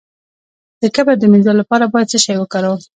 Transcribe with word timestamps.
د 0.81 0.83
کبر 0.95 1.15
د 1.19 1.23
مینځلو 1.31 1.59
لپاره 1.61 1.85
باید 1.93 2.11
څه 2.11 2.17
شی 2.25 2.35
وکاروم؟ 2.39 2.79